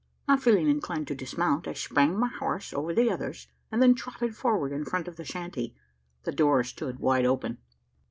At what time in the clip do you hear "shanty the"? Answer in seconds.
5.23-6.31